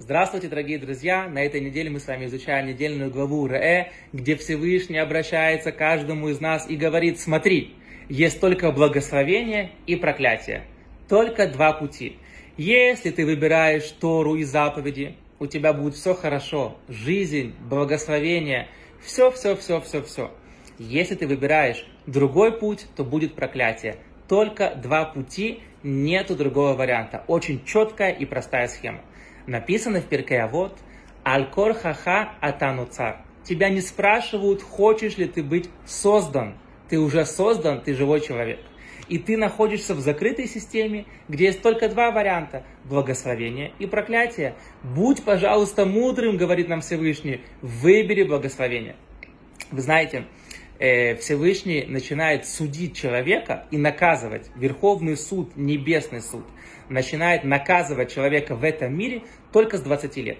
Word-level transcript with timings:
Здравствуйте, 0.00 0.48
дорогие 0.48 0.80
друзья! 0.80 1.28
На 1.28 1.44
этой 1.44 1.60
неделе 1.60 1.88
мы 1.88 2.00
с 2.00 2.08
вами 2.08 2.26
изучаем 2.26 2.66
недельную 2.66 3.12
главу 3.12 3.46
Ре, 3.46 3.92
где 4.12 4.34
Всевышний 4.34 4.98
обращается 4.98 5.70
к 5.70 5.76
каждому 5.76 6.30
из 6.30 6.40
нас 6.40 6.68
и 6.68 6.74
говорит, 6.74 7.20
смотри, 7.20 7.76
есть 8.08 8.40
только 8.40 8.72
благословение 8.72 9.70
и 9.86 9.94
проклятие. 9.94 10.64
Только 11.08 11.46
два 11.46 11.72
пути. 11.72 12.16
Если 12.56 13.10
ты 13.10 13.24
выбираешь 13.24 13.84
Тору 13.84 14.34
и 14.34 14.42
заповеди, 14.42 15.14
у 15.38 15.46
тебя 15.46 15.72
будет 15.72 15.94
все 15.94 16.12
хорошо. 16.12 16.76
Жизнь, 16.88 17.54
благословение, 17.60 18.66
все, 19.00 19.30
все, 19.30 19.54
все, 19.54 19.80
все, 19.80 20.02
все. 20.02 20.32
Если 20.76 21.14
ты 21.14 21.28
выбираешь 21.28 21.86
другой 22.06 22.50
путь, 22.58 22.86
то 22.96 23.04
будет 23.04 23.36
проклятие. 23.36 23.94
Только 24.28 24.74
два 24.74 25.04
пути, 25.04 25.60
нету 25.82 26.34
другого 26.34 26.74
варианта. 26.74 27.24
Очень 27.26 27.64
четкая 27.64 28.10
и 28.12 28.24
простая 28.24 28.68
схема. 28.68 29.00
Написано 29.46 30.00
в 30.00 30.06
Перке 30.06 30.46
вот 30.46 30.78
Алькор 31.22 31.74
хаха 31.74 32.30
атану 32.40 32.86
цар. 32.86 33.18
Тебя 33.44 33.68
не 33.68 33.80
спрашивают, 33.80 34.62
хочешь 34.62 35.18
ли 35.18 35.26
ты 35.26 35.42
быть 35.42 35.68
создан. 35.86 36.54
Ты 36.88 36.98
уже 36.98 37.26
создан, 37.26 37.82
ты 37.82 37.94
живой 37.94 38.20
человек. 38.20 38.58
И 39.08 39.18
ты 39.18 39.36
находишься 39.36 39.94
в 39.94 40.00
закрытой 40.00 40.46
системе, 40.46 41.04
где 41.28 41.46
есть 41.46 41.60
только 41.60 41.88
два 41.88 42.10
варианта– 42.10 42.64
благословение 42.84 43.72
и 43.78 43.86
проклятие. 43.86 44.54
Будь, 44.82 45.22
пожалуйста, 45.22 45.84
мудрым, 45.84 46.38
говорит 46.38 46.68
нам 46.68 46.80
Всевышний, 46.80 47.42
выбери 47.60 48.22
благословение. 48.22 48.96
Вы 49.70 49.82
знаете, 49.82 50.24
э, 50.78 51.16
Всевышний 51.16 51.84
начинает 51.86 52.46
судить 52.46 52.96
человека 52.96 53.66
и 53.70 53.78
наказывать. 53.78 54.50
Верховный 54.56 55.16
суд, 55.16 55.56
небесный 55.56 56.20
суд, 56.20 56.44
начинает 56.88 57.44
наказывать 57.44 58.12
человека 58.12 58.54
в 58.54 58.64
этом 58.64 58.96
мире 58.96 59.22
только 59.52 59.78
с 59.78 59.82
20 59.82 60.16
лет. 60.18 60.38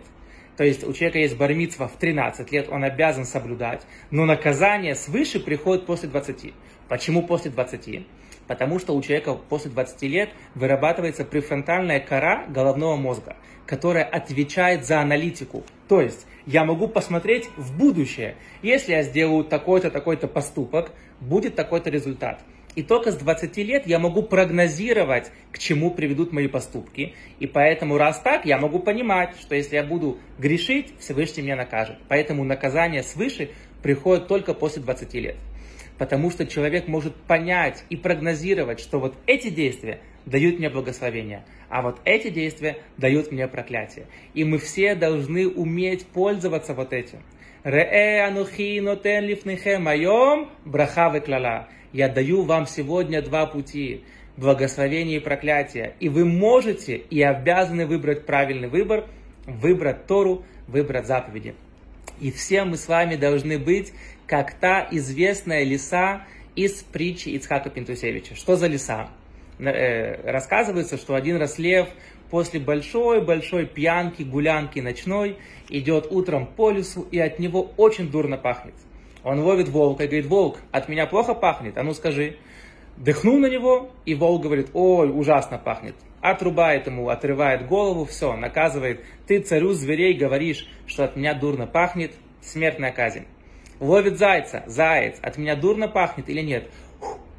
То 0.56 0.64
есть 0.64 0.84
у 0.84 0.92
человека 0.92 1.18
есть 1.18 1.36
бармитва 1.36 1.88
в 1.88 1.96
13 1.96 2.50
лет, 2.52 2.68
он 2.70 2.84
обязан 2.84 3.24
соблюдать, 3.24 3.82
но 4.10 4.24
наказание 4.24 4.94
свыше 4.94 5.40
приходит 5.40 5.86
после 5.86 6.08
20. 6.08 6.52
Почему 6.88 7.22
после 7.26 7.50
20? 7.50 8.06
Потому 8.46 8.78
что 8.78 8.94
у 8.94 9.02
человека 9.02 9.34
после 9.34 9.70
20 9.70 10.02
лет 10.02 10.30
вырабатывается 10.54 11.24
префронтальная 11.24 11.98
кора 11.98 12.44
головного 12.46 12.96
мозга, 12.96 13.36
которая 13.66 14.04
отвечает 14.04 14.84
за 14.84 15.00
аналитику. 15.00 15.64
То 15.88 16.00
есть 16.00 16.26
я 16.46 16.64
могу 16.64 16.88
посмотреть 16.88 17.48
в 17.56 17.76
будущее. 17.76 18.36
Если 18.62 18.92
я 18.92 19.02
сделаю 19.02 19.44
такой-то, 19.44 19.90
такой-то 19.90 20.28
поступок, 20.28 20.92
будет 21.20 21.56
такой-то 21.56 21.90
результат. 21.90 22.40
И 22.74 22.82
только 22.82 23.12
с 23.12 23.16
20 23.16 23.56
лет 23.58 23.86
я 23.86 23.98
могу 23.98 24.22
прогнозировать, 24.22 25.30
к 25.52 25.58
чему 25.58 25.92
приведут 25.92 26.32
мои 26.32 26.48
поступки. 26.48 27.14
И 27.38 27.46
поэтому, 27.46 27.98
раз 27.98 28.20
так, 28.20 28.46
я 28.46 28.58
могу 28.58 28.80
понимать, 28.80 29.36
что 29.40 29.54
если 29.54 29.76
я 29.76 29.84
буду 29.84 30.18
грешить, 30.38 30.92
Всевышний 30.98 31.42
меня 31.42 31.56
накажет. 31.56 31.98
Поэтому 32.08 32.44
наказание 32.44 33.02
свыше 33.02 33.50
приходит 33.82 34.26
только 34.26 34.54
после 34.54 34.82
20 34.82 35.14
лет. 35.14 35.36
Потому 35.98 36.30
что 36.30 36.46
человек 36.46 36.88
может 36.88 37.14
понять 37.14 37.84
и 37.90 37.96
прогнозировать, 37.96 38.80
что 38.80 38.98
вот 38.98 39.14
эти 39.26 39.50
действия 39.50 40.00
дают 40.26 40.58
мне 40.58 40.68
благословение, 40.70 41.44
а 41.68 41.82
вот 41.82 42.00
эти 42.04 42.30
действия 42.30 42.78
дают 42.96 43.30
мне 43.30 43.46
проклятие. 43.46 44.06
И 44.32 44.42
мы 44.42 44.58
все 44.58 44.94
должны 44.96 45.46
уметь 45.46 46.06
пользоваться 46.06 46.74
вот 46.74 46.92
этим. 46.92 47.20
Ре 47.64 48.20
анухи 48.20 48.78
нотен 48.80 49.24
лифнехем 49.24 49.88
айом 49.88 50.50
браха 50.66 51.18
клала. 51.20 51.66
Я 51.94 52.10
даю 52.10 52.42
вам 52.42 52.66
сегодня 52.66 53.22
два 53.22 53.46
пути 53.46 54.04
благословение 54.36 55.16
и 55.16 55.20
проклятие. 55.20 55.94
И 55.98 56.10
вы 56.10 56.26
можете 56.26 56.96
и 56.96 57.22
обязаны 57.22 57.86
выбрать 57.86 58.26
правильный 58.26 58.68
выбор, 58.68 59.06
выбрать 59.46 60.06
Тору, 60.06 60.44
выбрать 60.68 61.06
заповеди. 61.06 61.54
И 62.20 62.30
все 62.30 62.64
мы 62.64 62.76
с 62.76 62.86
вами 62.86 63.16
должны 63.16 63.58
быть 63.58 63.94
как 64.26 64.52
та 64.52 64.86
известная 64.90 65.64
лиса 65.64 66.26
из 66.54 66.82
притчи 66.82 67.30
Ицхака 67.30 67.70
Пинтусевича. 67.70 68.34
Что 68.34 68.56
за 68.56 68.66
лиса? 68.66 69.08
Э, 69.58 70.30
рассказывается, 70.30 70.98
что 70.98 71.14
один 71.14 71.38
раз 71.38 71.58
лев 71.58 71.88
после 72.34 72.58
большой-большой 72.58 73.64
пьянки, 73.64 74.24
гулянки 74.24 74.80
ночной 74.80 75.38
идет 75.68 76.08
утром 76.10 76.48
по 76.48 76.72
лесу 76.72 77.06
и 77.12 77.20
от 77.20 77.38
него 77.38 77.70
очень 77.76 78.10
дурно 78.10 78.36
пахнет. 78.36 78.74
Он 79.22 79.38
ловит 79.38 79.68
волка 79.68 80.02
и 80.02 80.06
говорит, 80.08 80.26
волк, 80.26 80.58
от 80.72 80.88
меня 80.88 81.06
плохо 81.06 81.34
пахнет, 81.34 81.78
а 81.78 81.84
ну 81.84 81.94
скажи. 81.94 82.38
Дыхнул 82.96 83.38
на 83.38 83.46
него, 83.46 83.92
и 84.04 84.16
волк 84.16 84.42
говорит, 84.42 84.70
ой, 84.74 85.12
ужасно 85.16 85.58
пахнет. 85.58 85.94
Отрубает 86.20 86.88
ему, 86.88 87.08
отрывает 87.08 87.68
голову, 87.68 88.04
все, 88.04 88.34
наказывает. 88.34 89.04
Ты 89.28 89.38
царю 89.38 89.72
зверей 89.72 90.14
говоришь, 90.14 90.68
что 90.88 91.04
от 91.04 91.14
меня 91.14 91.34
дурно 91.34 91.68
пахнет, 91.68 92.14
смертная 92.40 92.90
казнь. 92.90 93.26
Ловит 93.78 94.18
зайца, 94.18 94.64
заяц, 94.66 95.20
от 95.22 95.38
меня 95.38 95.54
дурно 95.54 95.86
пахнет 95.86 96.28
или 96.28 96.40
нет? 96.40 96.68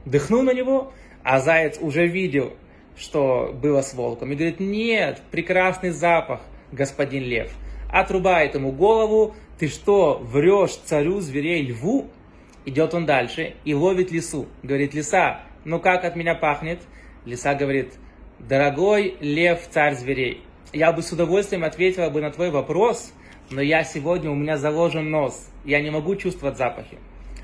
Дыхнул 0.05 0.41
на 0.43 0.53
него, 0.53 0.93
а 1.21 1.41
заяц 1.41 1.79
уже 1.81 2.07
видел, 2.07 2.53
что 2.97 3.53
было 3.53 3.81
с 3.81 3.93
волком. 3.93 4.31
И 4.31 4.35
говорит, 4.35 4.59
нет, 4.59 5.21
прекрасный 5.31 5.91
запах, 5.91 6.41
господин 6.71 7.23
лев. 7.23 7.51
Отрубает 7.91 8.55
ему 8.55 8.71
голову, 8.71 9.35
ты 9.59 9.67
что, 9.67 10.19
врешь 10.21 10.75
царю 10.85 11.19
зверей 11.21 11.65
льву? 11.65 12.07
Идет 12.65 12.93
он 12.93 13.05
дальше 13.05 13.55
и 13.63 13.73
ловит 13.73 14.11
лису. 14.11 14.47
Говорит, 14.63 14.93
лиса, 14.93 15.41
ну 15.63 15.79
как 15.79 16.03
от 16.03 16.15
меня 16.15 16.35
пахнет? 16.35 16.79
Лиса 17.25 17.53
говорит, 17.53 17.93
дорогой 18.39 19.17
лев, 19.19 19.67
царь 19.69 19.95
зверей, 19.95 20.41
я 20.73 20.91
бы 20.91 21.01
с 21.01 21.11
удовольствием 21.11 21.63
ответила 21.63 22.09
бы 22.09 22.21
на 22.21 22.31
твой 22.31 22.49
вопрос, 22.49 23.13
но 23.49 23.61
я 23.61 23.83
сегодня, 23.83 24.29
у 24.29 24.35
меня 24.35 24.57
заложен 24.57 25.09
нос, 25.09 25.49
я 25.63 25.81
не 25.81 25.89
могу 25.89 26.15
чувствовать 26.15 26.57
запахи. 26.57 26.97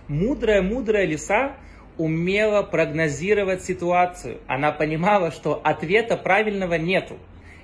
Мудрая, 0.08 0.62
мудрая 0.62 1.06
лиса 1.06 1.56
умела 2.02 2.64
прогнозировать 2.64 3.64
ситуацию. 3.64 4.40
Она 4.48 4.72
понимала, 4.72 5.30
что 5.30 5.62
ответа 5.64 6.18
правильного 6.18 6.74
нету, 6.74 7.18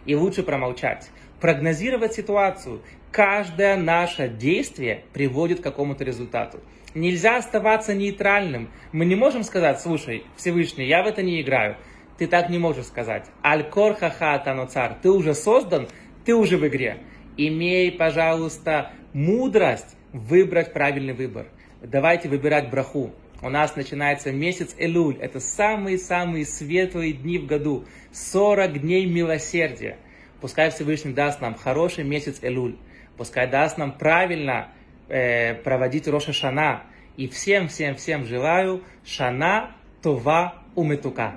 и 0.05 0.13
лучше 0.13 0.43
промолчать. 0.43 1.09
Прогнозировать 1.41 2.13
ситуацию. 2.13 2.83
Каждое 3.11 3.75
наше 3.77 4.29
действие 4.29 5.05
приводит 5.11 5.61
к 5.61 5.63
какому-то 5.63 6.03
результату. 6.03 6.59
Нельзя 6.93 7.37
оставаться 7.37 7.95
нейтральным. 7.95 8.69
Мы 8.91 9.05
не 9.05 9.15
можем 9.15 9.41
сказать, 9.43 9.81
слушай, 9.81 10.23
Всевышний, 10.35 10.85
я 10.85 11.01
в 11.01 11.07
это 11.07 11.23
не 11.23 11.41
играю. 11.41 11.75
Ты 12.19 12.27
так 12.27 12.51
не 12.51 12.59
можешь 12.59 12.85
сказать. 12.85 13.25
Аль-кор 13.43 13.95
хаха 13.95 14.67
царь. 14.69 14.97
Ты 15.01 15.09
уже 15.09 15.33
создан, 15.33 15.87
ты 16.25 16.35
уже 16.35 16.57
в 16.57 16.67
игре. 16.67 16.99
Имей, 17.37 17.91
пожалуйста, 17.91 18.91
мудрость 19.13 19.96
выбрать 20.13 20.73
правильный 20.73 21.13
выбор. 21.13 21.47
Давайте 21.81 22.29
выбирать 22.29 22.69
браху. 22.69 23.13
У 23.41 23.50
нас 23.50 23.75
начинается 23.75 24.31
месяц 24.31 24.75
Элуль. 24.79 25.18
Это 25.19 25.40
самые-самые 25.40 26.45
светлые 26.45 27.13
дни 27.13 27.38
в 27.38 27.45
году. 27.45 27.85
40 28.12 28.81
дней 28.81 29.06
милосердия. 29.06 29.97
Пускай 30.41 30.72
Всевышний 30.72 31.13
даст 31.13 31.40
нам 31.41 31.56
хороший 31.56 32.03
месяц 32.03 32.40
Элуль. 32.41 32.78
Пускай 33.16 33.47
даст 33.47 33.78
нам 33.78 33.91
правильно 33.91 34.69
э, 35.07 35.53
проводить 35.53 36.07
Роша 36.07 36.34
Шана. 36.34 36.84
И 37.16 37.28
всем-всем-всем 37.28 38.25
желаю 38.25 38.84
Шана 39.03 39.72
Това 40.01 40.62
Уметука. 40.75 41.35